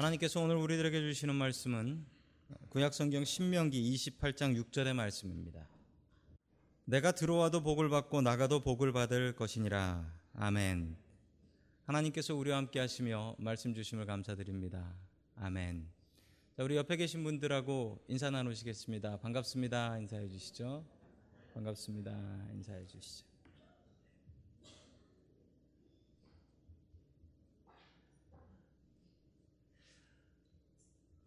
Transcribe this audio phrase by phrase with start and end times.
[0.00, 2.06] 하나님께서 오늘 우리들에게 주시는 말씀은
[2.70, 5.68] 구약성경 신명기 28장 6절의 말씀입니다.
[6.86, 10.10] 내가 들어와도 복을 받고 나가도 복을 받을 것이니라.
[10.32, 10.96] 아멘.
[11.84, 14.90] 하나님께서 우리와 함께 하시며 말씀 주심을 감사드립니다.
[15.36, 15.86] 아멘.
[16.56, 19.18] 자, 우리 옆에 계신 분들하고 인사 나누시겠습니다.
[19.18, 19.98] 반갑습니다.
[19.98, 20.82] 인사해 주시죠.
[21.52, 22.12] 반갑습니다.
[22.54, 23.29] 인사해 주시죠.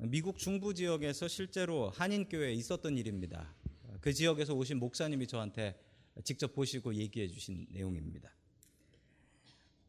[0.05, 3.55] 미국 중부 지역에서 실제로 한인교회에 있었던 일입니다.
[4.01, 5.79] 그 지역에서 오신 목사님이 저한테
[6.25, 8.29] 직접 보시고 얘기해 주신 내용입니다.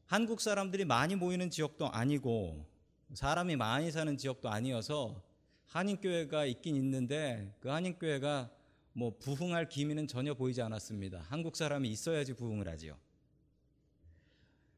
[0.06, 2.64] 한국 사람들이 많이 모이는 지역도 아니고
[3.12, 5.20] 사람이 많이 사는 지역도 아니어서
[5.66, 8.52] 한인교회가 있긴 있는데 그 한인교회가
[8.92, 11.26] 뭐 부흥할 기미는 전혀 보이지 않았습니다.
[11.28, 12.96] 한국 사람이 있어야지 부흥을 하지요.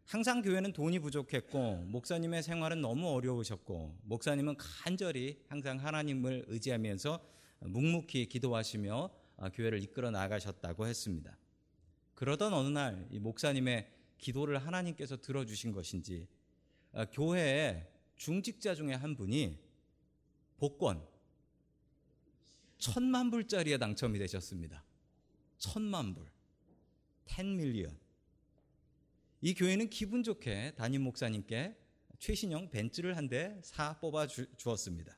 [0.06, 7.20] 항상 교회는 돈이 부족했고 목사님의 생활은 너무 어려우셨고 목사님은 간절히 항상 하나님을 의지하면서
[7.60, 9.10] 묵묵히 기도하시며
[9.52, 11.36] 교회를 이끌어 나가셨다고 했습니다.
[12.14, 16.28] 그러던 어느 날이 목사님의 기도를 하나님께서 들어주신 것인지
[17.10, 19.58] 교회에 중직자 중에 한 분이
[20.56, 21.04] 복권
[22.78, 24.84] 천만 불짜리에 당첨이 되셨습니다.
[25.58, 26.30] 천만 불.
[27.26, 28.05] 10 밀리언.
[29.40, 31.76] 이 교회는 기분 좋게 담임 목사님께
[32.18, 35.16] 최신형 벤츠를 한 대 사 뽑아 주, 었습니다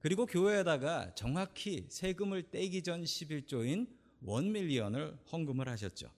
[0.00, 3.88] 그리고 교회에다가 정확히 세금을 떼기 전 11조인
[4.20, 6.10] 원 밀리언을 헌금을 하셨죠.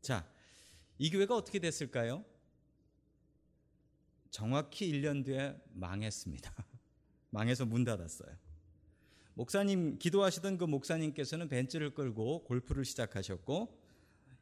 [0.00, 0.28] 자,
[0.98, 2.24] 이 교회가 어떻게 됐을까요?
[4.30, 6.52] 정확히 1년 뒤에 망했습니다.
[7.30, 8.36] 망해서 문 닫았어요.
[9.34, 13.77] 목사님, 기도하시던 그 목사님께서는 벤츠를 끌고 골프를 시작하셨고,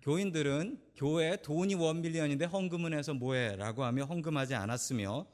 [0.07, 3.57] 교인들은 교회에 돈이 원밀리언인데 헌금은 해서 뭐해?
[3.57, 5.27] 라고 하며 헌금하지 않았으며,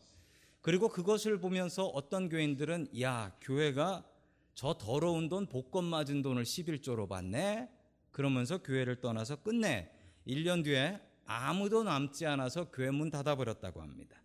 [0.62, 4.02] 그리고 그것을 보면서 어떤 교인들은, 야, 교회가
[4.54, 7.68] 저 더러운 돈, 복권 맞은 돈을 11조로 받네?
[8.12, 9.90] 그러면서 교회를 떠나서 끝내
[10.26, 14.22] 1년 뒤에 아무도 남지 않아서 교회 문 닫아버렸다고 합니다.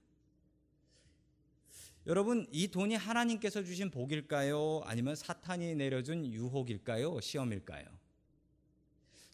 [2.05, 4.83] 여러분, 이 돈이 하나님께서 주신 복일까요?
[4.85, 7.19] 아니면 사탄이 내려준 유혹일까요?
[7.19, 7.96] 시험일까요?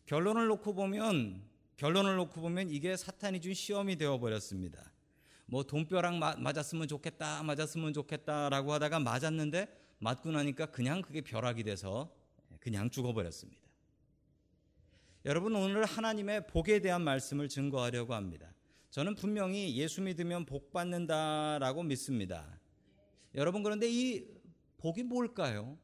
[0.06, 1.42] 결론을 놓고 보면,
[1.78, 4.92] 결론을 놓고 보면 이게 사탄이 준 시험이 되어 버렸습니다.
[5.46, 9.68] 뭐 돈벼락 맞았으면 좋겠다, 맞았으면 좋겠다라고 하다가 맞았는데
[10.00, 12.14] 맞고 나니까 그냥 그게 벼락이 돼서
[12.60, 13.62] 그냥 죽어버렸습니다.
[15.26, 18.54] 여러분 오늘 하나님의 복에 대한 말씀을 증거하려고 합니다.
[18.90, 22.60] 저는 분명히 예수 믿으면 복 받는다라고 믿습니다.
[23.36, 24.28] 여러분 그런데 이
[24.78, 25.78] 복이 뭘까요?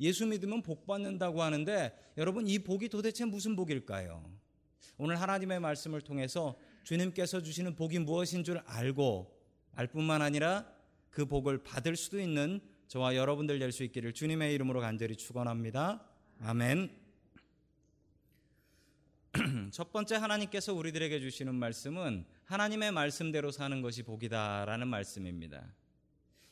[0.00, 4.24] 예수 믿으면 복 받는다고 하는데 여러분 이 복이 도대체 무슨 복일까요?
[4.96, 9.36] 오늘 하나님의 말씀을 통해서 주님께서 주시는 복이 무엇인 줄 알고
[9.74, 10.66] 알 뿐만 아니라
[11.10, 16.04] 그 복을 받을 수도 있는 저와 여러분들 될 수 있기를 주님의 이름으로 간절히 축원합니다.
[16.40, 16.90] 아멘.
[19.72, 25.66] 첫 번째 하나님께서 우리들에게 주시는 말씀은 하나님의 말씀대로 사는 것이 복이다라는 말씀입니다.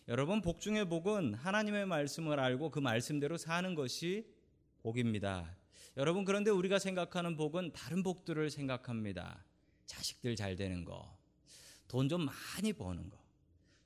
[0.09, 4.25] 여러분 복 중의 복은 하나님의 말씀을 알고 그 말씀대로 사는 것이
[4.83, 5.57] 복입니다.
[5.97, 9.45] 여러분 그런데 우리가 생각하는 복은 다른 복들을 생각합니다.
[9.87, 11.17] 자식들 잘 되는 거,
[11.89, 13.19] 돈 좀 많이 버는 거,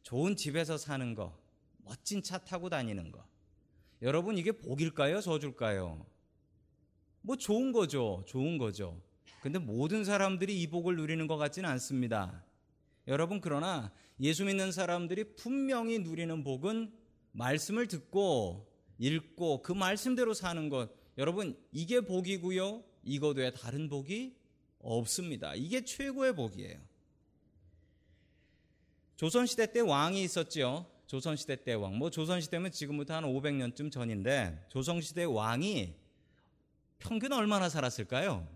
[0.03, 1.39] 좋은 집에서 사는 거,
[1.79, 3.25] 멋진 차 타고 다니는 거.
[4.03, 5.23] 여러분 이게 복일까요?
[5.23, 6.05] 저줄까요?
[7.23, 8.25] 뭐 좋은 거죠.
[8.27, 9.01] 좋은 거죠.
[9.41, 12.45] 근데 모든 사람들이 이 복을 누리는 것 같지는 않습니다.
[13.07, 16.93] 여러분 그러나 예수 믿는 사람들이 분명히 누리는 복은
[17.33, 20.91] 말씀을 듣고 읽고 그 말씀대로 사는 것.
[21.17, 22.85] 여러분 이게 복이고요.
[23.03, 24.37] 이것 외에 다른 복이
[24.81, 25.55] 없습니다.
[25.55, 26.79] 이게 최고의 복이에요.
[29.17, 30.87] 조선시대 때 왕이 있었죠.
[31.07, 31.99] 조선시대 때 왕.
[31.99, 35.95] 뭐 조선시대면 지금부터 한 500년쯤 전인데 조선시대 왕이
[36.99, 38.47] 평균 얼마나 살았을까요?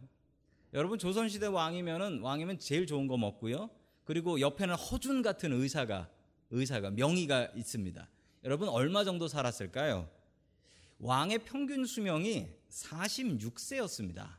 [0.72, 3.70] 여러분 조선시대 왕이면은 왕이면 제일 좋은 거 먹고요.
[4.04, 6.10] 그리고 옆에는 허준 같은 의사가
[6.50, 8.08] 의사가 명의가 있습니다.
[8.44, 10.08] 여러분 얼마 정도 살았을까요?
[10.98, 14.36] 왕의 평균 수명이 46세였습니다.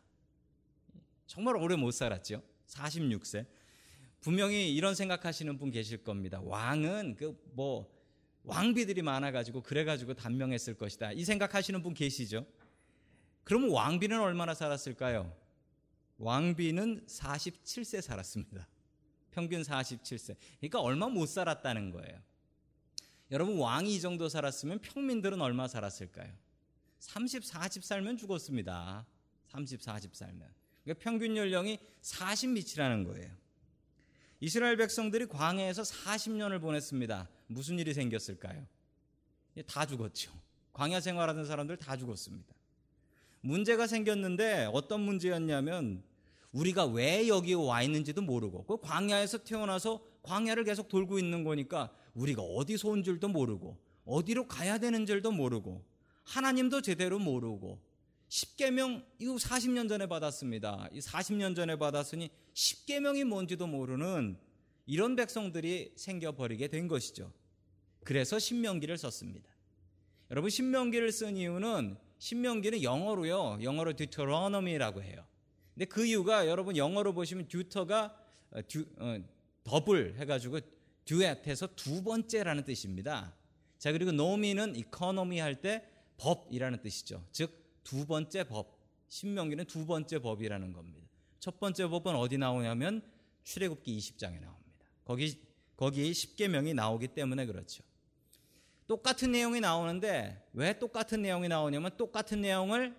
[1.27, 2.41] 정말 오래 못 살았죠.
[2.67, 3.45] 46세.
[4.21, 6.39] 분명히 이런 생각하시는 분 계실 겁니다.
[6.41, 7.95] 왕은 그 뭐
[8.45, 11.11] 왕비들이 많아가지고 그래가지고 단명했을 것이다.
[11.13, 12.45] 이 생각하시는 분 계시죠?
[13.43, 15.35] 그러면 왕비는 얼마나 살았을까요?
[16.17, 18.67] 왕비는 47세 살았습니다.
[19.35, 20.37] 평균 47세.
[20.59, 22.17] 그러니까 얼마 못 살았다는 거예요.
[23.31, 26.31] 여러분 왕이 이 정도 살았으면 평민들은 얼마 살았을까요?
[26.99, 29.05] 30, 40 살면 죽었습니다.
[29.49, 30.49] 30, 40 살면.
[30.83, 33.29] 그러니까 평균 연령이 40 밑이라는 거예요.
[34.39, 37.29] 이스라엘 백성들이 광야에서 40년을 보냈습니다.
[37.47, 38.65] 무슨 일이 생겼을까요?
[39.67, 40.31] 다 죽었죠.
[40.71, 42.53] 광야 생활하는 사람들 다 죽었습니다.
[43.41, 46.03] 문제가 생겼는데 어떤 문제였냐면
[46.55, 52.41] 우리가 왜 여기 와 있는지도 모르고 그 광야에서 태어나서 광야를 계속 돌고 있는 거니까 우리가
[52.41, 55.83] 어디서 온 줄도 모르고 어디로 가야 되는 줄도 모르고
[56.23, 57.81] 하나님도 제대로 모르고
[58.29, 60.89] 10계명 이거 40년 전에 받았습니다.
[60.93, 64.37] 이 40년 전에 받았으니 10계명이 뭔지도 모르는
[64.85, 67.33] 이런 백성들이 생겨버리게 된 것이죠.
[68.05, 69.49] 그래서 신명기를 썼습니다.
[70.31, 73.59] 여러분 신명기를 쓴 이유는 신명기는 영어로요.
[73.61, 75.25] 영어로 Deuteronomy라고 해요.
[75.75, 78.17] 근데 그 이유가 여러분 영어로 보시면 Deuter가
[78.51, 79.21] 어, Deu, 어,
[79.63, 80.59] 더블 해가지고
[81.05, 83.35] 듀엣해서 두 번째라는 뜻입니다.
[83.77, 85.87] 자 그리고 nomy는 economy 할 때
[86.17, 87.23] 법이라는 뜻이죠.
[87.31, 88.75] 즉 두 번째 법.
[89.07, 91.07] 신명기는 두 번째 법이라는 겁니다.
[91.39, 93.01] 첫 번째 법은 어디 나오냐면
[93.43, 94.73] 출애굽기 20장에 나옵니다.
[95.05, 95.39] 거기
[95.77, 97.83] 거기 10계명이 나오기 때문에 그렇죠.
[98.87, 102.95] 똑같은 내용이 나오는데 왜 똑같은 내용이 나오냐면 똑같은 내용을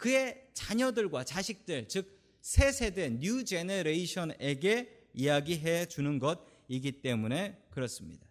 [0.00, 8.26] 그의 자녀들과 자식들, 즉 새 세대 new generation에게 이야기해 주는 것이기 때문에 그렇습니다.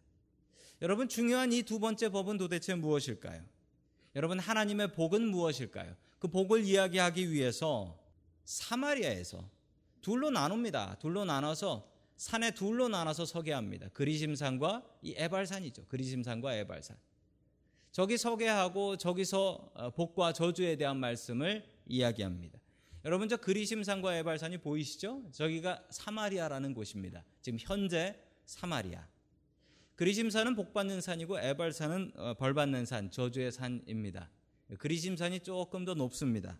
[0.81, 3.43] 여러분 중요한 이 두 번째 법은 도대체 무엇일까요?
[4.15, 5.95] 여러분 하나님의 복은 무엇일까요?
[6.17, 7.99] 그 복을 이야기하기 위해서
[8.45, 9.47] 사마리아에서
[10.01, 10.97] 둘로 나눕니다.
[10.99, 11.87] 둘로 나눠서
[12.17, 13.87] 산에 둘로 나눠서 서게 합니다.
[13.93, 15.85] 그리심산과 이 에발산이죠.
[15.85, 16.97] 그리심산과 에발산.
[17.91, 22.59] 저기 서게 하고 저기서 어, 복과 저주에 대한 말씀을 이야기합니다.
[23.05, 25.23] 여러분 저 그리심산과 에발산이 보이시죠?
[25.31, 27.23] 저기가 사마리아라는 곳입니다.
[27.41, 28.15] 지금 현재
[28.45, 29.07] 사마리아.
[29.95, 34.29] 그리심산은 복받는 산이고 에발산은 어, 벌받는 산, 저주의 산입니다.
[34.77, 36.59] 그리심산이 조금 더 높습니다.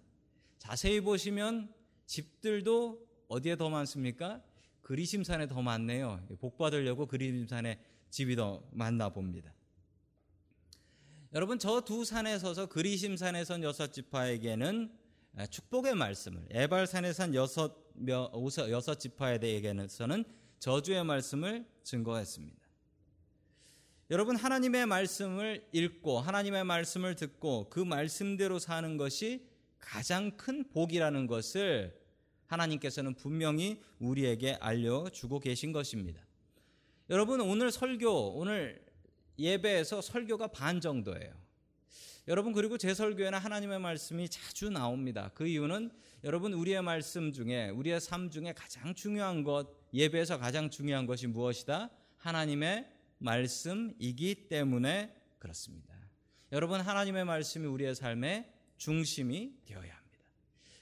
[0.57, 1.71] 자세히 보시면
[2.07, 4.41] 집들도 어디에 더 많습니까?
[4.81, 6.25] 그리심산에 더 많네요.
[6.39, 7.79] 복 받으려고 그리심산에
[8.09, 9.53] 집이 더 많나 봅니다.
[11.31, 14.91] 여러분 저 두 산에 서서 그리심산에 선 여섯 지파에게는
[15.51, 17.77] 축복의 말씀을 에발산에 산 여섯
[18.07, 20.23] 여섯 지파에 대해서는
[20.57, 22.57] 저주의 말씀을 증거했습니다.
[24.09, 29.45] 여러분 하나님의 말씀을 읽고 하나님의 말씀을 듣고 그 말씀대로 사는 것이
[29.77, 31.95] 가장 큰 복이라는 것을
[32.47, 36.25] 하나님께서는 분명히 우리에게 알려주고 계신 것입니다.
[37.11, 38.83] 여러분, 오늘 설교, 오늘
[39.39, 41.33] 예배에서 설교가 반 정도예요.
[42.27, 45.31] 여러분, 그리고 제 설교에는 하나님의 말씀이 자주 나옵니다.
[45.33, 45.89] 그 이유는
[46.23, 51.89] 여러분, 우리의 말씀 중에, 우리의 삶 중에 가장 중요한 것, 예배에서 가장 중요한 것이 무엇이다?
[52.17, 52.87] 하나님의
[53.17, 55.95] 말씀이기 때문에 그렇습니다.
[56.51, 59.99] 여러분, 하나님의 말씀이 우리의 삶의 중심이 되어야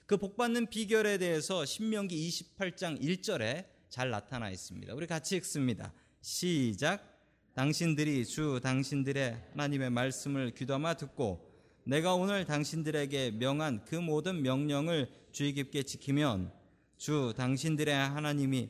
[0.08, 4.94] 그 복받는 비결에 대해서 신명기 28장 1절에 잘 나타나 있습니다.
[4.94, 5.94] 우리 같이 읽습니다.
[6.22, 7.17] 시작.
[7.58, 11.44] 당신들이 주 당신들의 하나님의 말씀을 귀담아 듣고
[11.86, 16.52] 내가 오늘 당신들에게 명한 그 모든 명령을 주의 깊게 지키면
[16.98, 18.70] 주 당신들의 하나님이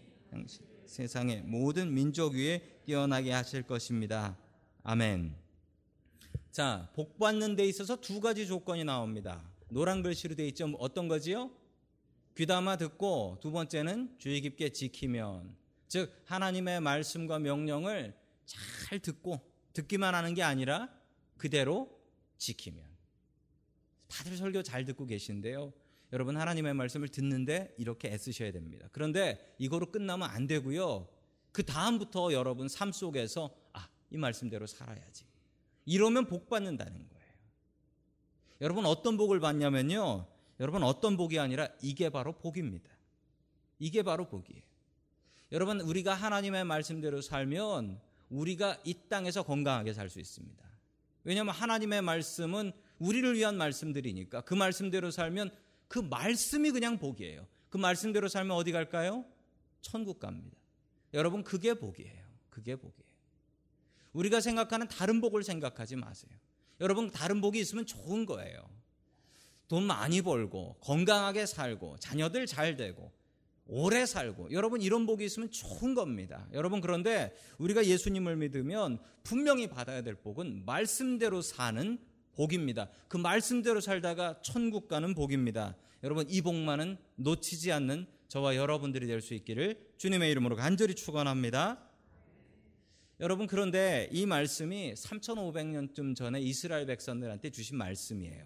[0.86, 4.38] 세상의 모든 민족 위에 뛰어나게 하실 것입니다.
[4.84, 5.36] 아멘.
[6.54, 9.44] 자, 복 받는 데 있어서 두 가지 조건이 나옵니다.
[9.68, 10.74] 노란 글씨로 되어 있죠.
[10.80, 11.52] 어떤 거지요?
[12.38, 15.58] 귀담아 듣고 두 번째는 주의 깊게 지키면
[15.90, 18.16] 즉 하나님의 말씀과 명령을
[18.48, 19.40] 잘 듣고
[19.74, 20.90] 듣기만 하는 게 아니라
[21.38, 21.96] 그대로
[22.38, 22.84] 지키면
[24.08, 25.74] 다들 설교 잘 듣고 계신데요.
[26.14, 28.88] 여러분 하나님의 말씀을 듣는데 이렇게 애쓰셔야 됩니다.
[28.92, 31.08] 그런데 이거로 끝나면 안 되고요.
[31.52, 35.26] 그 다음부터 여러분 삶 속에서 아, 이 말씀대로 살아야지.
[35.86, 37.28] 이러면 복 받는다는 거예요.
[38.62, 40.26] 여러분 어떤 복을 받냐면요.
[40.60, 42.90] 여러분 어떤 복이 아니라 이게 바로 복입니다.
[43.80, 44.64] 이게 바로 복이에요.
[45.52, 50.64] 여러분 우리가 하나님의 말씀대로 살면 우리가 이 땅에서 건강하게 살 수 있습니다.
[51.24, 55.52] 왜냐하면 하나님의 말씀은 우리를 위한 말씀들이니까 그 말씀대로 살면
[55.88, 57.46] 그 말씀이 그냥 복이에요.
[57.70, 59.26] 그 말씀대로 살면 어디 갈까요?
[59.82, 60.58] 천국 갑니다.
[61.14, 62.26] 여러분 그게 복이에요.
[62.50, 63.08] 그게 복이에요.
[64.14, 66.32] 우리가 생각하는 다른 복을 생각하지 마세요.
[66.80, 68.68] 여러분 다른 복이 있으면 좋은 거예요.
[69.68, 73.12] 돈 많이 벌고 건강하게 살고 자녀들 잘 되고
[73.68, 76.48] 오래 살고 여러분 이런 복이 있으면 좋은 겁니다.
[76.54, 81.98] 여러분 그런데 우리가 예수님을 믿으면 분명히 받아야 될 복은 말씀대로 사는
[82.36, 82.90] 복입니다.
[83.08, 85.76] 그 말씀대로 살다가 천국 가는 복입니다.
[86.04, 91.84] 여러분 이 복만은 놓치지 않는 저와 여러분들이 될 수 있기를 주님의 이름으로 간절히 축원합니다.
[93.20, 98.46] 여러분 그런데 이 말씀이 3,500년쯤 전에 이스라엘 백성들한테 주신 말씀이에요.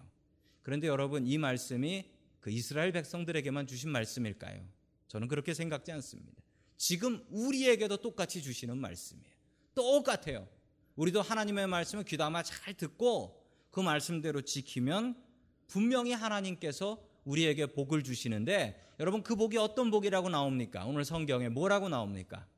[0.62, 2.10] 그런데 여러분 이 말씀이
[2.40, 4.64] 그 이스라엘 백성들에게만 주신 말씀일까요?
[5.12, 6.42] 저는 그렇게 생각지 않습니다.
[6.78, 9.30] 지금 우리에게도 똑같이 주시는 말씀이에요.
[9.74, 10.48] 똑같아요.
[10.96, 15.22] 우리도 하나님의 말씀을 귀담아 잘 듣고 그 말씀대로 지키면
[15.66, 20.86] 분명히 하나님께서 우리에게 복을 주시는데 여러분 그 복이 어떤 복이라고 나옵니까?
[20.86, 22.48] 오늘 성경에 뭐라고 나옵니까?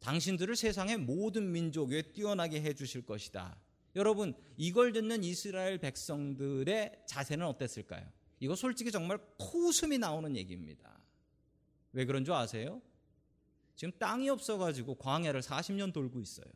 [0.00, 3.60] 당신들을 세상의 모든 민족 위에 뛰어나게 해 주실 것이다.
[3.94, 8.10] 여러분 이걸 듣는 이스라엘 백성들의 자세는 어땠을까요?
[8.40, 10.97] 이거 솔직히 정말 코웃음이 나오는 얘기입니다.
[11.92, 12.80] 왜 그런 줄 아세요?
[13.74, 16.46] 지금 땅이 없어가지고 광야를 40년 돌고 있어요.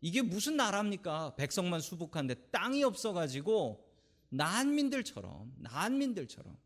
[0.00, 1.36] 이게 무슨 나라입니까?
[1.36, 3.86] 백성만 수북한데 땅이 없어가지고
[4.30, 6.56] 난민들처럼, 난민들처럼.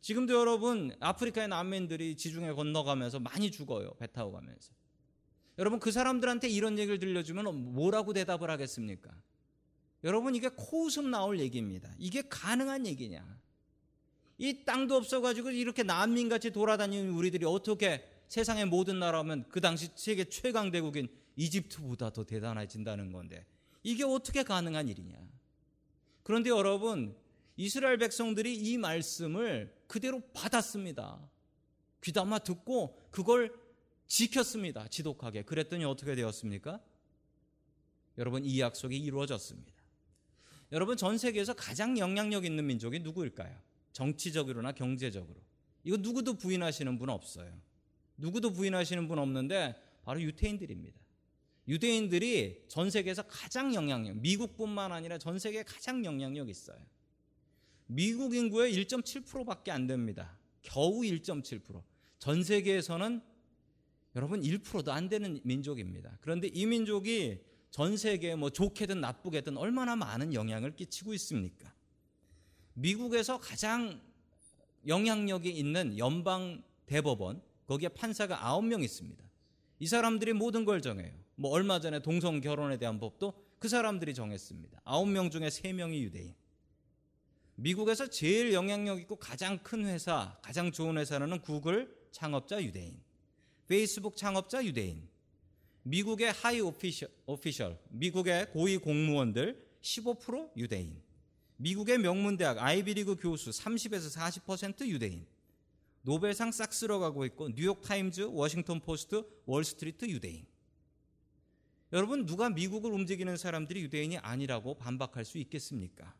[0.00, 3.94] 지금도 여러분, 아프리카의 난민들이 지중해 건너가면서 많이 죽어요.
[3.94, 4.72] 배 타고 가면서.
[5.56, 9.10] 여러분, 그 사람들한테 이런 얘기를 들려주면 뭐라고 대답을 하겠습니까?
[10.02, 11.90] 여러분, 이게 코웃음 나올 얘기입니다.
[11.98, 13.24] 이게 가능한 얘기냐?
[14.38, 20.70] 이 땅도 없어가지고 이렇게 난민같이 돌아다니는 우리들이 어떻게 세상의 모든 나라면 그 당시 세계 최강
[20.70, 23.46] 대국인 이집트보다 더 대단해진다는 건데
[23.82, 25.16] 이게 어떻게 가능한 일이냐?
[26.22, 27.14] 그런데 여러분
[27.56, 31.20] 이스라엘 백성들이 이 말씀을 그대로 받았습니다.
[32.02, 33.54] 귀담아 듣고 그걸
[34.06, 34.88] 지켰습니다.
[34.88, 35.42] 지독하게.
[35.42, 36.80] 그랬더니 어떻게 되었습니까?
[38.18, 39.72] 여러분 이 약속이 이루어졌습니다.
[40.72, 43.56] 여러분 전 세계에서 가장 영향력 있는 민족이 누구일까요?
[43.94, 45.40] 정치적으로나 경제적으로.
[45.84, 47.58] 이거 누구도 부인하시는 분 없어요.
[48.18, 51.00] 누구도 부인하시는 분 없는데 바로 유태인들입니다.
[51.66, 56.78] 유대인들이 전 세계에서 가장 영향력, 미국뿐만 아니라 전 세계에 가장 영향력 있어요.
[57.86, 60.38] 미국 인구의 1.7%밖에 안 됩니다.
[60.62, 61.82] 겨우 1.7%.
[62.18, 63.22] 전 세계에서는
[64.16, 66.18] 여러분 1%도 안 되는 민족입니다.
[66.20, 71.73] 그런데 이 민족이 전 세계에 뭐 좋게든 나쁘게든 얼마나 많은 영향을 끼치고 있습니까?
[72.74, 74.00] 미국에서 가장
[74.86, 79.24] 영향력이 있는 연방 대법원 거기에 판사가 9명 있습니다.
[79.78, 81.12] 이 사람들이 모든 걸 정해요.
[81.36, 84.82] 뭐 얼마 전에 동성 결혼에 대한 법도 그 사람들이 정했습니다.
[84.84, 86.34] 9명 중에 3명이 유대인.
[87.56, 93.00] 미국에서 제일 영향력 있고 가장 큰 회사, 가장 좋은 회사는 구글 창업자 유대인.
[93.66, 95.08] 페이스북 창업자 유대인.
[95.84, 101.00] 미국의 high official, official 미국의 고위 공무원들 15% 유대인.
[101.56, 105.26] 미국의 명문대학 아이비리그 교수 30에서 40% 유대인.
[106.02, 110.46] 노벨상 싹 쓸어가고 있고 뉴욕타임즈, 워싱턴 포스트, 월스트리트 유대인.
[111.92, 116.14] 여러분 누가 미국을 움직이는 사람들이 유대인이 아니라고 반박할 수 있겠습니까?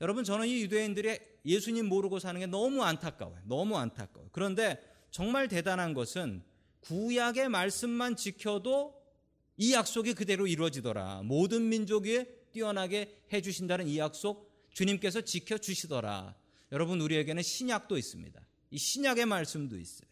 [0.00, 3.40] 여러분 저는 이 유대인들이 예수님 모르고 사는 게 너무 안타까워요.
[3.44, 4.30] 너무 안타까워요.
[4.32, 6.42] 그런데 정말 대단한 것은
[6.80, 8.94] 구약의 말씀만 지켜도
[9.56, 11.22] 이 약속이 그대로 이루어지더라.
[11.24, 16.34] 모든 민족이 뛰어나게 해주신다는 이 약속 주님께서 지켜주시더라.
[16.72, 18.40] 여러분 우리에게는 신약도 있습니다.
[18.70, 20.08] 이 신약의 말씀도 있어요.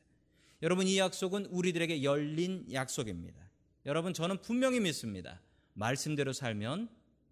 [0.63, 3.39] 여러분 이 약속은 우리들에게 열린 약속입니다.
[3.85, 5.41] 여러분 저는 분명히 믿습니다.
[5.75, 6.89] 말씀대로 살면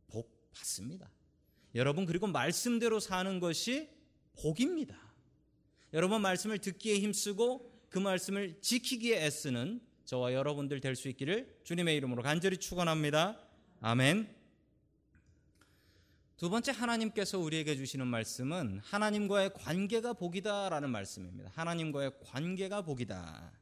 [0.08, 1.10] 복 받습니다.
[1.74, 3.88] 여러분 그리고 말씀대로 사는 것이
[4.40, 4.96] 복입니다.
[5.92, 12.22] 여러분 말씀을 듣기에 힘쓰고 그 말씀을 지키기에 애쓰는 저와 여러분들 될 수 있기를 주님의 이름으로
[12.22, 13.40] 간절히 축원합니다.
[13.80, 14.43] 아멘.
[16.36, 21.50] 두 번째 하나님께서 우리에게 주시는 말씀은 하나님과의 관계가 복이다라는 말씀입니다.
[21.54, 23.52] 하나님과의 관계가 복이다.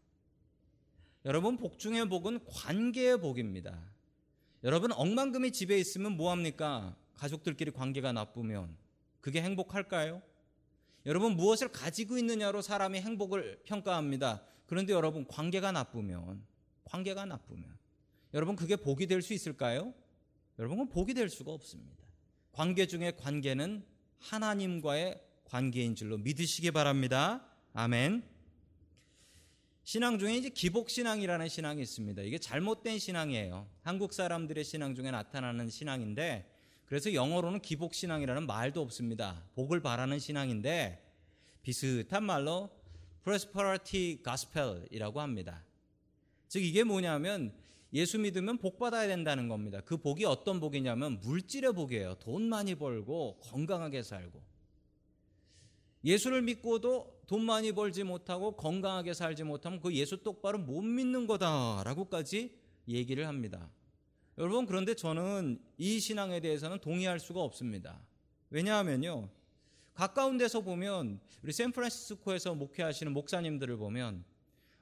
[1.27, 3.79] 여러분 복 중의 복은 관계의 복입니다.
[4.65, 6.97] 여러분 억만금이 집에 있으면 뭐 합니까?
[7.15, 8.75] 가족들끼리 관계가 나쁘면
[9.21, 10.23] 그게 행복할까요?
[11.05, 14.43] 여러분 무엇을 가지고 있느냐로 사람이 행복을 평가합니다.
[14.67, 16.43] 그런데 여러분 관계가 나쁘면
[16.85, 17.77] 관계가 나쁘면
[18.33, 19.93] 여러분 그게 복이 될 수 있을까요?
[20.59, 22.02] 여러분은 복이 될 수가 없습니다.
[22.53, 23.83] 관계 중에 관계는
[24.19, 27.47] 하나님과의 관계인 줄로 믿으시기 바랍니다.
[27.73, 28.23] 아멘.
[29.85, 32.23] 신앙 중에 이제 기복신앙이라는 신앙이 있습니다.
[32.23, 33.69] 이게 잘못된 신앙이에요.
[33.83, 36.49] 한국 사람들의 신앙 중에 나타나는 신앙인데,
[36.85, 39.43] 그래서 영어로는 기복신앙이라는 말도 없습니다.
[39.55, 41.03] 복을 바라는 신앙인데,
[41.63, 42.71] 비슷한 말로
[43.25, 45.65] prosperity gospel이라고 합니다.
[46.49, 47.53] 즉, 이게 뭐냐면,
[47.95, 49.81] 예수 믿으면 복 받아야 된다는 겁니다.
[49.85, 52.15] 그 복이 어떤 복이냐면, 물질의 복이에요.
[52.21, 54.53] 돈 많이 벌고, 건강하게 살고.
[56.05, 62.59] 예수를 믿고도 돈 많이 벌지 못하고 건강하게 살지 못하면 그 예수 똑바로 못 믿는 거다라고까지
[62.89, 63.71] 얘기를 합니다.
[64.39, 68.01] 여러분 그런데 저는 이 신앙에 대해서는 동의할 수가 없습니다.
[68.51, 69.29] 왜냐하면요.
[69.95, 74.25] 가까운 데서 보면 우리 샌프란시스코에서 목회하시는 목사님들을 보면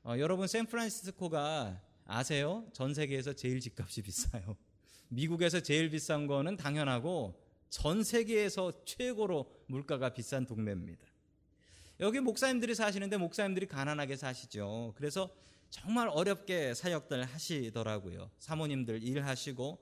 [0.04, 2.66] 어, 여러분 샌프란시스코가 아세요?
[2.72, 4.56] 전 세계에서 제일 집값이 비싸요.
[5.08, 11.06] 미국에서 제일 비싼 거는 당연하고 전 세계에서 최고로 물가가 비싼 동네입니다.
[12.00, 14.92] 여기 목사님들이 사시는데 목사님들이 가난하게 사시죠.
[14.96, 15.30] 그래서
[15.68, 18.32] 정말 어렵게 사역들 하시더라고요.
[18.40, 19.78] 사모님들 일하시고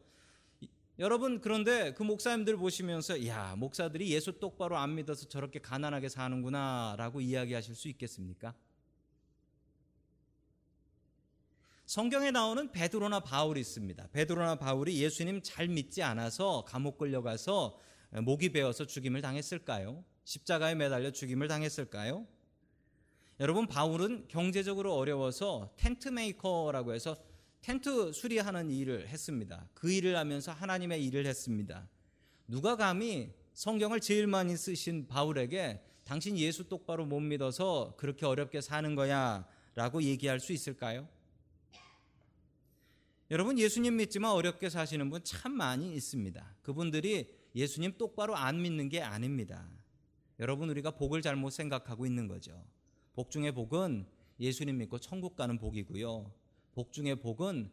[0.99, 7.75] 여러분 그런데 그 목사님들 보시면서 야 목사들이 예수 똑바로 안 믿어서 저렇게 가난하게 사는구나라고 이야기하실
[7.75, 8.55] 수 있겠습니까?
[11.89, 14.09] 성경에 나오는 베드로나 바울이 있습니다.
[14.13, 17.79] 베드로나 바울이 예수님 잘 믿지 않아서 감옥 끌려가서
[18.25, 20.05] 목이 베어서 죽임을 당했을까요?
[20.25, 22.27] 십자가에 매달려 죽임을 당했을까요?
[23.41, 27.17] 여러분 바울은 경제적으로 어려워서 tent maker라고 해서
[27.63, 29.67] 텐트 수리하는 일을 했습니다.
[29.73, 31.89] 그 일을 하면서 하나님의 일을 했습니다.
[32.47, 38.95] 누가 감히 성경을 제일 많이 쓰신 바울에게 당신 예수 똑바로 못 믿어서 그렇게 어렵게 사는
[38.95, 41.09] 거야 라고 얘기할 수 있을까요?
[43.31, 46.57] 여러분 예수님 믿지만 어렵게 사시는 분 참 많이 있습니다.
[46.63, 49.69] 그분들이 예수님 똑바로 안 믿는 게 아닙니다.
[50.39, 52.65] 여러분 우리가 복을 잘못 생각하고 있는 거죠.
[53.15, 54.07] 복 중의 복은
[54.41, 56.33] 예수님 믿고 천국 가는 복이고요.
[56.75, 57.71] 복 중의 복은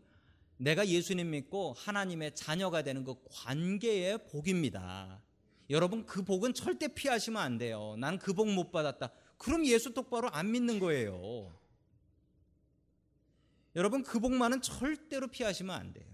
[0.57, 5.21] 내가 예수님 믿고 하나님의 자녀가 되는 그 관계의 복입니다.
[5.69, 7.95] 여러분 그 복은 절대 피하시면 안 돼요.
[7.99, 9.11] 난 그 복 못 받았다.
[9.37, 11.57] 그럼 예수 똑바로 안 믿는 거예요.
[13.75, 16.05] 여러분 그 복만은 절대로 피하시면 안 돼요.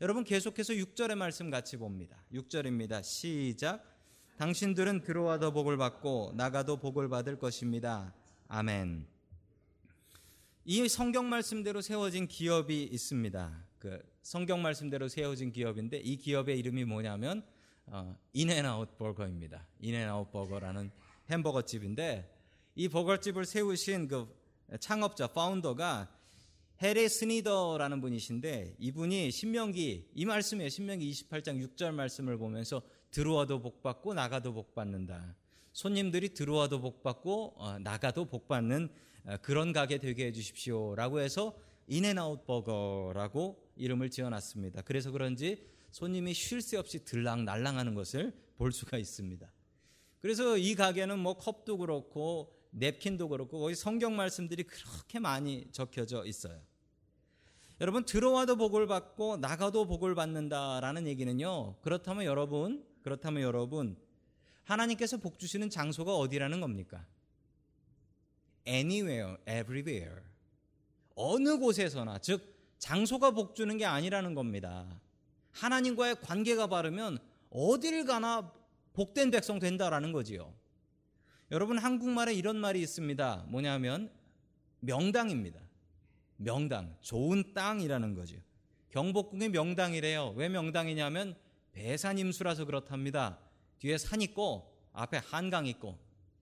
[0.00, 2.16] 여러분 계속해서 6절의 말씀 같이 봅니다.
[2.32, 3.04] 6절입니다.
[3.04, 3.84] 시작.
[4.36, 8.12] 당신들은 들어와도 복을 받고 나가도 복을 받을 것입니다.
[8.48, 9.06] 아멘.
[10.64, 13.64] 이 성경 말씀대로 세워진 기업이 있습니다.
[13.78, 17.44] 그 성경 말씀대로 세워진 기업인데 이 기업의 이름이 뭐냐면
[17.86, 19.68] 어, 인앤아웃 버거입니다.
[19.78, 20.90] 인앤아웃 버거라는
[21.30, 22.28] 햄버거 집인데
[22.74, 24.34] 이 버거집을 세우신 그
[24.80, 26.10] 창업자 founder가
[26.82, 34.14] 해리 스나이더라는 분이신데 이분이 신명기 이 말씀에 신명기 28장 6절 말씀을 보면서 들어와도 복 받고
[34.14, 35.36] 나가도 복 받는다.
[35.72, 38.88] 손님들이 들어와도 복 받고 어, 나가도 복 받는
[39.26, 41.56] 어, 그런 가게 되게 해 주십시오라고 해서
[41.86, 44.82] 인앤아웃 버거라고 이름을 지어 놨습니다.
[44.82, 49.48] 그래서 그런지 손님이 쉴 새 없이 들락날랑하는 것을 볼 수가 있습니다.
[50.20, 56.60] 그래서 이 가게는 뭐 컵도 그렇고 냅킨도 그렇고 거기 성경 말씀들이 그렇게 많이 적혀져 있어요.
[57.80, 61.76] 여러분 들어와도 복을 받고 나가도 복을 받는다라는 얘기는요.
[61.82, 63.96] 그렇다면 여러분, 그렇다면 여러분
[64.64, 67.04] 하나님께서 복 주시는 장소가 어디라는 겁니까?
[68.66, 70.22] Anywhere, everywhere.
[71.14, 75.00] 어느 곳에서나 즉 장소가 복 주는 게 아니라는 겁니다.
[75.52, 77.18] 하나님과의 관계가 바르면
[77.50, 78.52] 어딜 가나
[78.94, 80.52] 복된 백성 된다라는 거지요.
[81.54, 83.44] 여러분 한국말에 이런 말이 있습니다.
[83.46, 84.10] 뭐냐면
[84.80, 85.60] 명당입니다.
[86.36, 88.34] 명당, 좋은 땅이라는 거죠.
[88.90, 90.34] 경복궁의 명당이래요.
[90.36, 91.36] 왜 명당이냐면
[91.70, 93.38] 배산임수라서 그렇답니다.
[93.78, 95.96] 뒤에 산 있고 앞에 한강 있고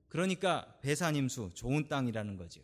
[0.09, 2.63] 그러니까 배산임수, 좋은 땅이라는 거죠.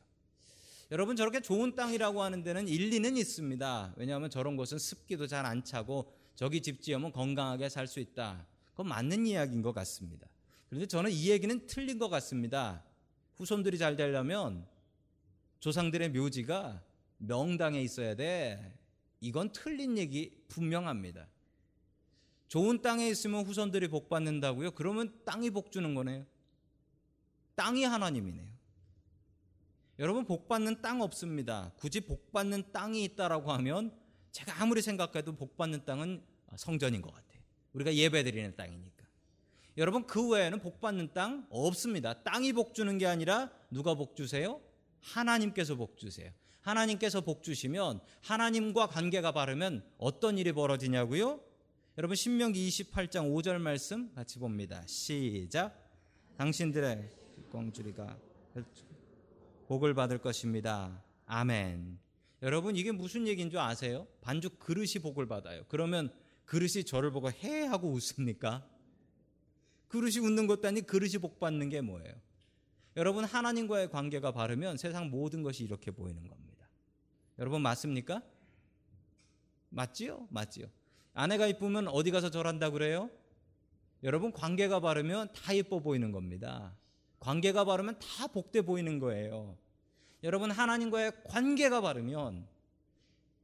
[0.90, 3.92] 여러분 저렇게 좋은 땅이라고 하는 데는 일리는 있습니다.
[3.98, 8.46] 왜냐하면 저런 곳은 습기도 잘 안 차고 저기 집 지으면 건강하게 살 수 있다.
[8.70, 10.26] 그건 맞는 이야기인 것 같습니다.
[10.68, 12.84] 그런데 저는 이 얘기는 틀린 것 같습니다.
[13.36, 14.66] 후손들이 잘 되려면
[15.60, 16.82] 조상들의 묘지가
[17.18, 18.78] 명당에 있어야 돼.
[19.20, 21.26] 이건 틀린 얘기 분명합니다.
[22.48, 24.72] 좋은 땅에 있으면 후손들이 복 받는다고요?
[24.72, 26.26] 그러면 땅이 복 주는 거네요.
[27.54, 28.48] 땅이 하나님이네요.
[29.98, 31.72] 여러분 복 받는 땅 없습니다.
[31.76, 33.92] 굳이 복 받는 땅이 있다라고 하면
[34.30, 36.22] 제가 아무리 생각해도 복 받는 땅은
[36.56, 37.42] 성전인 것 같아요.
[37.72, 38.97] 우리가 예배 드리는 땅이니까.
[39.78, 42.24] 여러분 그 외에는 복 받는 땅 없습니다.
[42.24, 44.60] 땅이 복 주는 게 아니라 누가 복 주세요?
[45.00, 46.32] 하나님께서 복 주세요.
[46.62, 51.40] 하나님께서 복 주시면 하나님과 관계가 바르면 어떤 일이 벌어지냐고요?
[51.96, 54.82] 여러분 신명기 28장 5절 말씀 같이 봅니다.
[54.86, 55.80] 시작.
[56.36, 57.08] 당신들의
[57.52, 58.18] 꽁주리가
[59.68, 61.04] 복을 받을 것입니다.
[61.26, 62.00] 아멘.
[62.42, 64.08] 여러분 이게 무슨 얘기인 줄 아세요?
[64.22, 65.62] 반죽 그릇이 복을 받아요.
[65.68, 66.12] 그러면
[66.46, 68.66] 그릇이 저를 보고 해 하고 웃습니까?
[69.88, 72.14] 그릇이 웃는 것도 아니 그릇이 복 받는 게 뭐예요?
[72.96, 76.68] 여러분 하나님과의 관계가 바르면 세상 모든 것이 이렇게 보이는 겁니다.
[77.38, 78.22] 여러분 맞습니까?
[79.70, 80.26] 맞지요?
[80.30, 80.66] 맞지요.
[81.14, 83.10] 아내가 이쁘면 어디 가서 절한다 그래요?
[84.02, 86.76] 여러분 관계가 바르면 다 예뻐 보이는 겁니다.
[87.20, 89.56] 관계가 바르면 다 복돼 보이는 거예요.
[90.22, 92.46] 여러분 하나님과의 관계가 바르면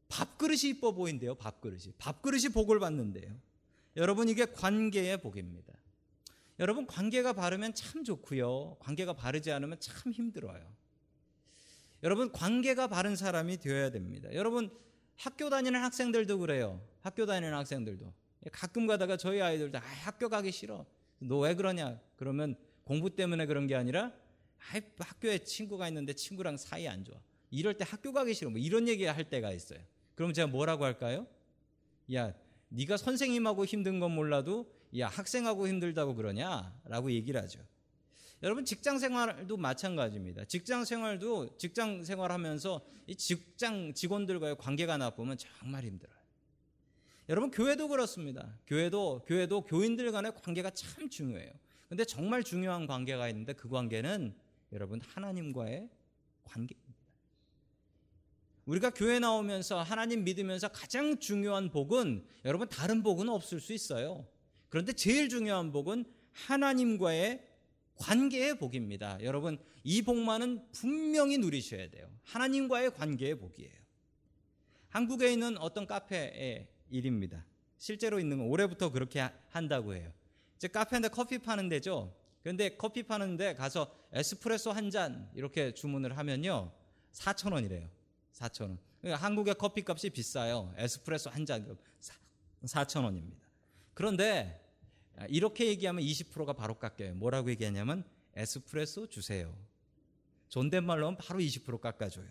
[0.09, 1.35] 밥그릇이 이뻐 보인대요.
[1.37, 1.93] 밥그릇이.
[1.99, 3.33] 밥그릇이 복을 받는데요.
[3.97, 5.73] 여러분 이게 관계의 복입니다.
[6.59, 8.77] 여러분 관계가 바르면 참 좋고요.
[8.81, 10.65] 관계가 바르지 않으면 참 힘들어요.
[12.03, 14.29] 여러분 관계가 바른 사람이 되어야 됩니다.
[14.35, 14.71] 여러분
[15.17, 16.81] 학교 다니는 학생들도 그래요.
[17.01, 18.13] 학교 다니는 학생들도
[18.53, 20.87] 가끔 가다가 저희 아이들도 아, 학교 가기 싫어.
[21.19, 21.99] 너 왜 그러냐?
[22.17, 24.13] 그러면 공부 때문에 그런 게 아니라
[24.73, 27.17] 아, 학교에 친구가 있는데 친구랑 사이 안 좋아.
[27.51, 28.51] 이럴 때 학교 가기 싫어.
[28.51, 29.81] 뭐 이런 얘기 할 때가 있어요.
[30.15, 31.27] 그럼 제가 뭐라고 할까요?
[32.13, 32.35] 야,
[32.69, 37.61] 네가 선생님하고 힘든 건 몰라도 야, 학생하고 힘들다고 그러냐 라고 얘기를 하죠.
[38.43, 40.45] 여러분 직장 생활도 마찬가지입니다.
[40.45, 46.15] 직장 생활도 직장 생활 하면서 이 직장 직원들과의 관계가 나쁘면 정말 힘들어요.
[47.31, 48.59] 여러분 교회도 그렇습니다.
[48.67, 51.51] 교회도 교회도 교인들 간의 관계가 참 중요해요.
[51.89, 54.35] 근데 정말 중요한 관계가 있는데 그 관계는
[54.73, 55.89] 여러분 하나님과의
[56.45, 56.95] 관계입니다.
[58.67, 64.27] 우리가 교회 나오면서 하나님 믿으면서 가장 중요한 복은 여러분 다른 복은 없을 수 있어요.
[64.75, 67.47] 그런데 제일 중요한 복은 하나님과의
[67.95, 69.19] 관계의 복입니다.
[69.23, 72.11] 여러분 이 복만은 분명히 누리셔야 돼요.
[72.25, 73.71] 하나님과의 관계의 복이에요.
[74.89, 77.47] 한국에 있는 어떤 카페의 일입니다.
[77.79, 80.13] 실제로 있는 건 올해부터 그렇게 한다고 해요.
[80.57, 82.13] 이제 카페인데 커피 파는 데죠.
[82.43, 86.73] 그런데 커피 파는데 가서 에스프레소 한 잔 이렇게 주문을 하면요.
[87.13, 87.89] 4천 원이래요.
[88.33, 88.79] 4천 원.
[89.01, 90.75] 그러니까 한국의 커피 값이 비싸요.
[90.77, 91.79] 에스프레소 한 잔
[92.65, 93.45] 4천 원입니다.
[93.95, 94.64] 그런데
[95.29, 97.15] 이렇게 얘기하면 20%가 바로 깎여요.
[97.15, 98.05] 뭐라고 얘기하냐면
[98.37, 99.55] 에스프레소 주세요.
[100.49, 102.27] 존댓말로 하면 바로 20% 깎아줘요.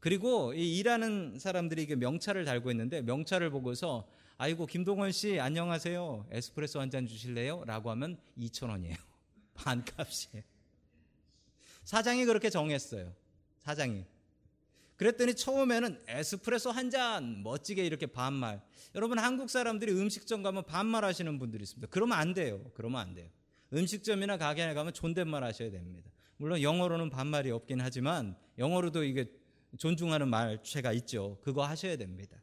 [0.00, 6.26] 그리고 이 일하는 사람들이 명찰을 달고 있는데 명찰을 보고서 아이고 김동원 씨 안녕하세요.
[6.30, 7.64] 에스프레소 한 잔 주실래요?
[7.64, 8.96] 라고 하면 2천 원이에요.
[9.54, 10.42] 반값이에요.
[11.84, 13.12] 사장이 그렇게 정했어요.
[13.64, 14.04] 사장이.
[15.02, 18.60] 그랬더니 처음에는 에스프레소 한 잔 멋지게 이렇게 반말.
[18.94, 21.88] 여러분 한국 사람들이 음식점 가면 반말 하시는 분들이 있습니다.
[21.90, 22.70] 그러면 안 돼요.
[22.74, 23.30] 그러면 안 돼요.
[23.72, 26.10] 음식점이나 가게에 가면 존댓말 하셔야 됩니다.
[26.36, 29.32] 물론 영어로는 반말이 없긴 하지만 영어로도 이게
[29.78, 31.38] 존중하는 말체가 있죠.
[31.42, 32.36] 그거 하셔야 됩니다.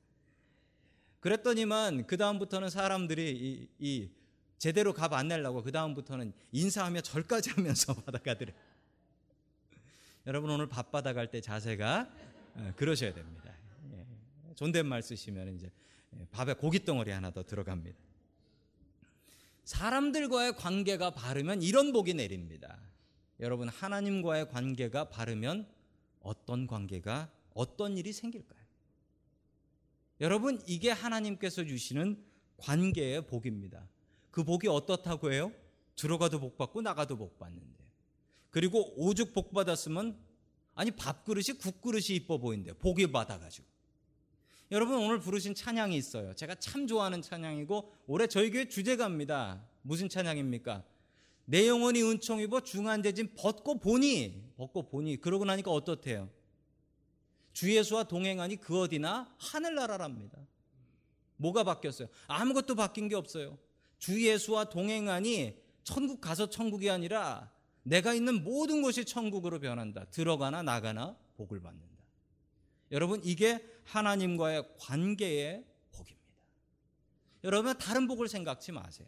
[1.20, 4.10] 그랬더니만 그 다음부터는 사람들이 이, 이
[4.58, 8.52] 제대로 값 안 내려고 그 다음부터는 인사하며 절까지 하면서 받아가더래.
[10.26, 12.29] 여러분 오늘 밥 받아갈 때 자세가 어,
[12.76, 13.54] 그러셔야 됩니다.
[13.94, 14.06] 예.
[14.56, 15.72] 존댓말 쓰시면 이제
[16.18, 17.98] 예, 밥에 고기 덩어리 하나 더 들어갑니다.
[19.64, 22.80] 사람들과의 관계가 바르면 이런 복이 내립니다.
[23.40, 25.68] 여러분 하나님과의 관계가 바르면
[26.22, 28.60] 어떤 관계가 어떤 일이 생길까요?
[30.22, 32.22] 여러분 이게 하나님께서 주시는
[32.58, 33.88] 관계의 복입니다.
[34.32, 35.52] 그 복이 어떻다고 해요?
[35.96, 37.86] 들어가도 복 받고 나가도 복 받는데.
[38.50, 40.18] 그리고 오죽 복 받았으면
[40.80, 42.72] 아니 밥그릇이 국그릇이 이뻐 보인대.
[42.72, 43.68] 복이 받아가지고.
[44.72, 46.34] 여러분 오늘 부르신 찬양이 있어요.
[46.36, 49.62] 제가 참 좋아하는 찬양이고 올해 저희 교회 주제가입니다.
[49.82, 50.86] 무슨 찬양입니까?
[51.44, 56.30] 내 영혼이 은총 입어 중한대진 벗고 보니 벗고 보니 그러고 나니까 어떻대요?
[57.52, 60.38] 주 예수와 동행하니 그 어디나 하늘나라랍니다.
[61.36, 62.08] 뭐가 바뀌었어요?
[62.28, 63.58] 아무것도 바뀐 게 없어요.
[63.98, 67.52] 주 예수와 동행하니 천국 가서 천국이 아니라
[67.84, 70.06] 내가 있는 모든 곳이 천국으로 변한다.
[70.06, 71.90] 들어가나 나가나 복을 받는다.
[72.92, 76.20] 여러분 이게 하나님과의 관계의 복입니다.
[77.44, 79.08] 여러분 다른 복을 생각지 마세요.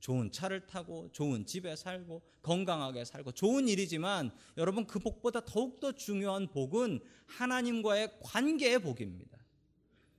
[0.00, 6.46] 좋은 차를 타고 좋은 집에 살고 건강하게 살고 좋은 일이지만 여러분 그 복보다 더욱더 중요한
[6.48, 9.36] 복은 하나님과의 관계의 복입니다.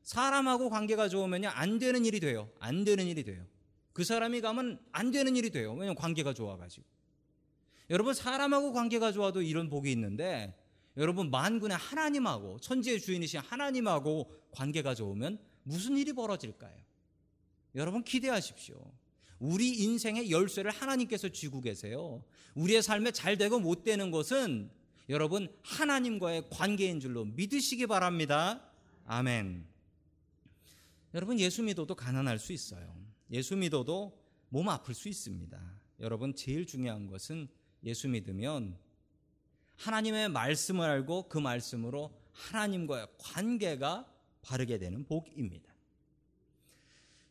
[0.04, 2.50] 사람하고 관계가 좋으면요 안 되는 일이 돼요.
[2.60, 3.46] 안 되는 일이 돼요.
[3.94, 5.74] 그 사람이 가면 안 되는 일이 돼요.
[5.74, 6.97] 왜냐면 관계가 좋아가지고.
[7.90, 10.54] 여러분 사람하고 관계가 좋아도 이런 복이 있는데
[10.98, 16.76] 여러분 만군의 하나님하고 천지의 주인이신 하나님하고 관계가 좋으면 무슨 일이 벌어질까요?
[17.76, 18.76] 여러분 기대하십시오.
[19.40, 22.24] 우리 인생의 열쇠를 하나님께서 쥐고 계세요.
[22.56, 24.72] 우리의 삶에 잘 되고 못 되는 것은
[25.10, 28.62] 여러분 하나님과의 관계인 줄로 믿으시기 바랍니다.
[29.06, 29.66] 아멘.
[31.14, 32.94] 여러분 예수 믿어도 가난할 수 있어요.
[33.32, 34.20] 예수 믿어도
[34.50, 35.60] 몸 아플 수 있습니다.
[36.00, 37.48] 여러분 제일 중요한 것은
[37.84, 38.78] 예수 믿으면
[39.76, 44.12] 하나님의 말씀을 알고 그 말씀으로 하나님과의 관계가
[44.42, 45.74] 바르게 되는 복입니다.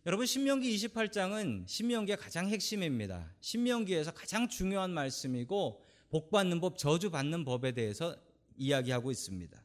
[0.07, 3.35] 여러분 신명기 28장은 신명기의 가장 핵심입니다.
[3.41, 8.17] 신명기에서 가장 중요한 말씀이고 복 받는 법, 저주 받는 법에 대해서
[8.57, 9.61] 이야기하고 있습니다.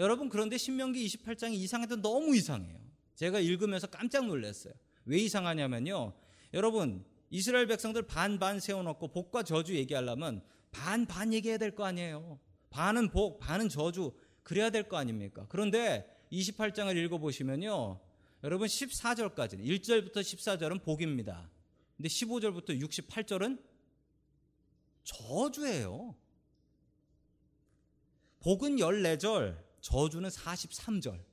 [0.00, 2.78] 여러분 그런데 신명기 28장이 이상해도 너무 이상해요.
[3.14, 4.74] 제가 읽으면서 깜짝 놀랐어요.
[5.04, 6.12] 왜 이상하냐면요.
[6.52, 12.38] 여러분 이스라엘 백성들 반반 세워놓고 복과 저주 얘기하려면 반반 얘기해야 될 거 아니에요.
[12.70, 14.12] 반은 복, 반은 저주
[14.42, 15.46] 그래야 될 거 아닙니까?
[15.48, 18.00] 그런데 28장을 읽어보시면요.
[18.44, 21.50] 여러분 14절까지는 1절부터 14절은 복입니다.
[21.96, 23.60] 근데 15절부터 68절은
[25.04, 26.14] 저주예요.
[28.40, 31.24] 복은 14절, 저주는 43절.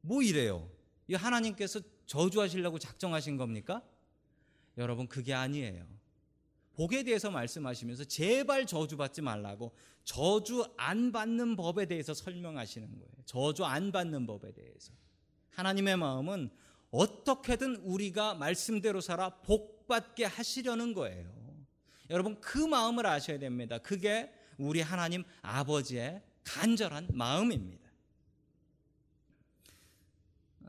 [0.00, 0.68] 뭐 이래요?
[1.06, 3.82] 이 하나님께서 저주하시려고 작정하신 겁니까?
[4.78, 5.84] 여러분 그게 아니에요.
[6.74, 9.72] 복에 대해서 말씀하시면서 제발 저주받지 말라고
[10.04, 13.12] 저주 안 받는 법에 대해서 설명하시는 거예요.
[13.26, 14.92] 저주 안 받는 법에 대해서.
[15.50, 16.50] 하나님의 마음은
[16.92, 21.28] 어떻게든 우리가 말씀대로 살아 복받게 하시려는 거예요.
[22.10, 23.78] 여러분 그 마음을 아셔야 됩니다.
[23.78, 27.88] 그게 우리 하나님 아버지의 간절한 마음입니다.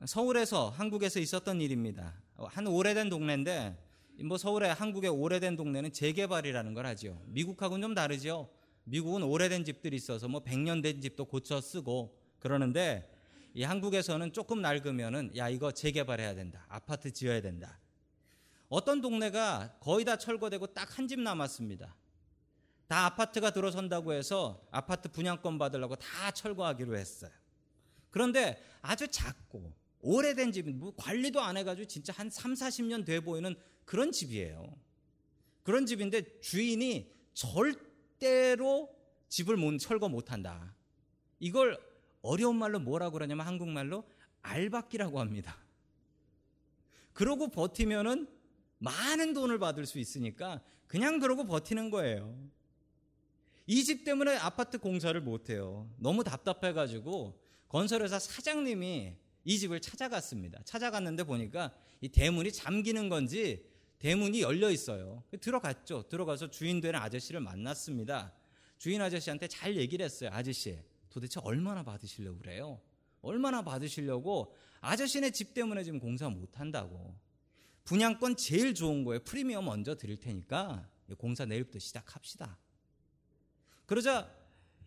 [0.05, 2.15] 서울에서 한국에서 있었던 일입니다.
[2.35, 3.88] 한 오래된 동네인데
[4.23, 7.21] 뭐 서울에 한국의 오래된 동네는 재개발이라는 걸 하죠.
[7.27, 8.49] 미국하고는 좀 다르죠.
[8.83, 13.09] 미국은 오래된 집들이 있어서 뭐 100년 된 집도 고쳐 쓰고 그러는데
[13.53, 16.65] 이 한국에서는 조금 낡으면은 야 이거 재개발해야 된다.
[16.69, 17.79] 아파트 지어야 된다.
[18.67, 21.95] 어떤 동네가 거의 다 철거되고 딱 한 집 남았습니다.
[22.87, 27.31] 다 아파트가 들어선다고 해서 아파트 분양권 받으려고 다 철거하기로 했어요.
[28.09, 33.55] 그런데 아주 작고 오래된 집, 뭐 관리도 안 해가지고 진짜 한 3, 40년 돼 보이는
[33.85, 34.75] 그런 집이에요.
[35.63, 38.89] 그런 집인데 주인이 절대로
[39.27, 40.73] 집을 못, 철거 못 한다.
[41.39, 41.79] 이걸
[42.21, 44.03] 어려운 말로 뭐라고 그러냐면 한국말로
[44.41, 45.57] 알박기라고 합니다.
[47.13, 48.27] 그러고 버티면은
[48.77, 52.49] 많은 돈을 받을 수 있으니까 그냥 그러고 버티는 거예요.
[53.67, 55.87] 이 집 때문에 아파트 공사를 못 해요.
[55.97, 59.15] 너무 답답해가지고 건설회사 사장님이
[59.49, 60.61] 이 집을 찾아갔습니다.
[60.63, 63.65] 찾아갔는데 보니까 이 대문이 잠기는 건지
[63.97, 65.23] 대문이 열려 있어요.
[65.41, 66.07] 들어갔죠.
[66.07, 68.31] 들어가서 주인 되는 아저씨를 만났습니다.
[68.77, 70.29] 주인 아저씨한테 잘 얘기를 했어요.
[70.31, 70.77] 아저씨,
[71.09, 72.79] 도대체 얼마나 받으시려고 그래요?
[73.23, 77.15] 얼마나 받으시려고 아저씨네 집 때문에 지금 공사 못 한다고.
[77.85, 79.23] 분양권 제일 좋은 거예요.
[79.23, 82.55] 프리미엄 먼저 드릴 테니까 공사 내일부터 시작합시다.
[83.87, 84.31] 그러자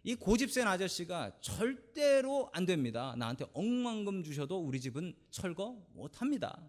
[0.04, 3.14] 이 고집센 아저씨가 절대로 안 됩니다.
[3.16, 6.60] 나한테 억만금 주셔도 우리 집은 철거 못 합니다.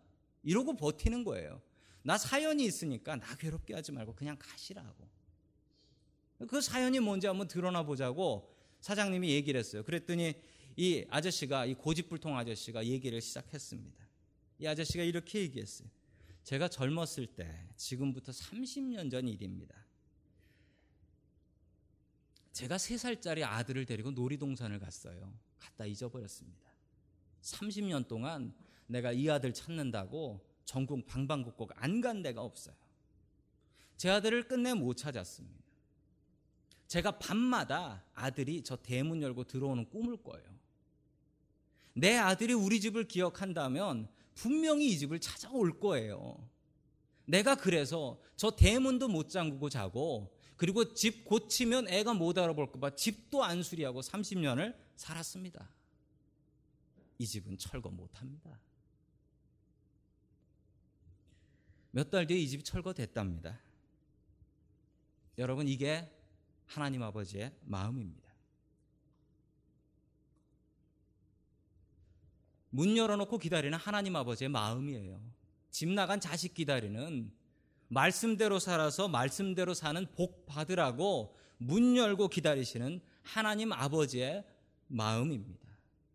[0.43, 1.61] 이러고 버티는 거예요.
[2.03, 5.07] 나 사연이 있으니까 나 괴롭게 하지 말고 그냥 가시라고.
[6.47, 9.83] 그 사연이 뭔지 한번 드러나 보자고 사장님이 얘기를 했어요.
[9.83, 10.35] 그랬더니
[10.75, 14.03] 이 아저씨가 이 고집불통 아저씨가 얘기를 시작했습니다.
[14.59, 15.87] 이 아저씨가 이렇게 얘기했어요.
[16.43, 19.75] 제가 젊었을 때 지금부터 30년 전 일입니다.
[22.53, 25.33] 제가 3살짜리 아들을 데리고 놀이동산을 갔어요.
[25.59, 26.71] 갔다 잊어버렸습니다.
[27.41, 28.53] 30년 동안
[28.87, 32.75] 내가 이 아들 찾는다고 전국 방방곡곡 안 간 데가 없어요.
[33.97, 35.63] 제 아들을 끝내 못 찾았습니다.
[36.87, 40.43] 제가 밤마다 아들이 저 대문 열고 들어오는 꿈을 꿔요.
[41.93, 46.47] 내 아들이 우리 집을 기억한다면 분명히 이 집을 찾아올 거예요.
[47.25, 53.63] 내가 그래서 저 대문도 못 잠그고 자고 그리고 집 고치면 애가 못 알아볼까봐 집도 안
[53.63, 55.69] 수리하고 30년을 살았습니다.
[57.17, 58.59] 이 집은 철거 못 합니다.
[61.91, 63.59] 몇 달 뒤에 이 집이 철거됐답니다.
[65.37, 66.09] 여러분, 이게
[66.65, 68.33] 하나님 아버지의 마음입니다.
[72.69, 75.21] 문 열어놓고 기다리는 하나님 아버지의 마음이에요.
[75.69, 77.31] 집 나간 자식 기다리는
[77.93, 84.43] 말씀대로 살아서 말씀대로 사는 복 받으라고 문 열고 기다리시는 하나님 아버지의
[84.87, 85.67] 마음입니다.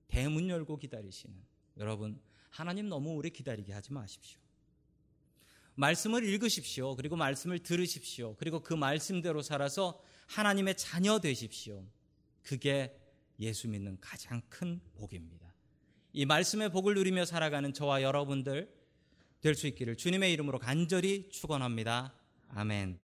[0.08, 1.36] 대문 열고 기다리시는
[1.78, 4.40] 여러분 하나님 너무 오래 기다리게 하지 마십시오.
[5.74, 6.96] 말씀을 읽으십시오.
[6.96, 8.34] 그리고 말씀을 들으십시오.
[8.36, 11.86] 그리고 그 말씀대로 살아서 하나님의 자녀 되십시오.
[12.42, 12.98] 그게
[13.38, 15.54] 예수 믿는 가장 큰 복입니다.
[16.12, 18.77] 이 말씀의 복을 누리며 살아가는 저와 여러분들
[19.40, 22.14] 될 수 있기를 주님의 이름으로 간절히 축원합니다.
[22.48, 23.07] 아멘.